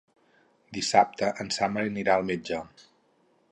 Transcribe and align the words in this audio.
Dissabte 0.77 1.29
en 1.45 1.53
Sam 1.57 1.79
anirà 1.83 2.15
al 2.21 2.27
metge. 2.33 2.63